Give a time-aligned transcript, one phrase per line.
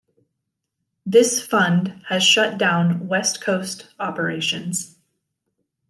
[1.05, 4.97] This fund has shut down West Coast operations.